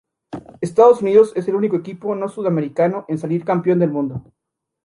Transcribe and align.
Estados 0.61 1.03
Unidos 1.03 1.31
es 1.35 1.47
el 1.47 1.53
único 1.53 1.75
equipo 1.75 2.15
no 2.15 2.27
sudamericano 2.27 3.05
en 3.07 3.19
salir 3.19 3.45
campeón 3.45 3.77
del 3.77 3.91
mundo. 3.91 4.23